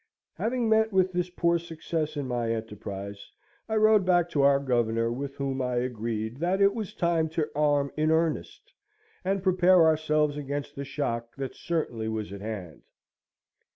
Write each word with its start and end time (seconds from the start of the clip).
Having 0.33 0.67
met 0.67 0.91
with 0.91 1.11
this 1.13 1.29
poor 1.29 1.59
success 1.59 2.17
in 2.17 2.27
my 2.27 2.51
enterprise, 2.51 3.29
I 3.69 3.75
rode 3.75 4.03
back 4.03 4.31
to 4.31 4.41
our 4.41 4.57
Governor, 4.59 5.11
with 5.11 5.35
whom 5.35 5.61
I 5.61 5.75
agreed 5.75 6.37
that 6.37 6.59
it 6.59 6.73
was 6.73 6.95
time 6.95 7.29
to 7.37 7.51
arm 7.53 7.91
in 7.95 8.09
earnest, 8.09 8.73
and 9.23 9.43
prepare 9.43 9.85
ourselves 9.85 10.37
against 10.37 10.75
the 10.75 10.85
shock 10.85 11.35
that 11.35 11.53
certainly 11.53 12.07
was 12.07 12.33
at 12.33 12.41
hand. 12.41 12.81